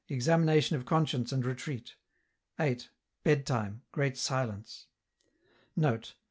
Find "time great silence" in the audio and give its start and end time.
3.45-4.87